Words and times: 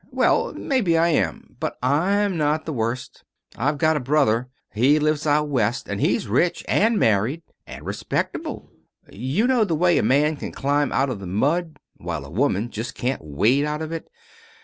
Well, 0.09 0.51
maybe 0.53 0.97
I 0.97 1.09
am. 1.09 1.57
But 1.59 1.77
I'm 1.83 2.35
not 2.35 2.65
the 2.65 2.73
worst. 2.73 3.23
I've 3.55 3.77
got 3.77 3.95
a 3.95 3.99
brother. 3.99 4.49
He 4.73 4.97
lives 4.97 5.27
out 5.27 5.47
West, 5.49 5.87
and 5.87 6.01
he's 6.01 6.27
rich, 6.27 6.65
and 6.67 6.97
married, 6.97 7.43
and 7.67 7.85
respectable. 7.85 8.71
You 9.11 9.45
know 9.45 9.63
the 9.63 9.75
way 9.75 9.99
a 9.99 10.01
man 10.01 10.37
can 10.37 10.53
climb 10.53 10.91
out 10.91 11.11
of 11.11 11.19
the 11.19 11.27
mud, 11.27 11.77
while 11.97 12.25
a 12.25 12.31
woman 12.31 12.71
just 12.71 12.95
can't 12.95 13.21
wade 13.23 13.63
out 13.65 13.83
of 13.83 13.91
it? 13.91 14.07